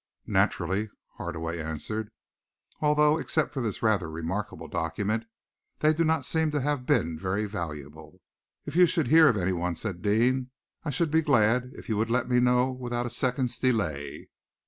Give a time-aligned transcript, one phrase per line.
[0.25, 2.09] "Naturally," Hardaway answered,
[2.79, 5.25] "although, except for this rather remarkable document,
[5.77, 8.19] they do not seem to have been very valuable."
[8.65, 10.49] "If you should hear of anyone," said Deane,
[10.83, 14.29] "I should be glad if you would let me know without a second's delay."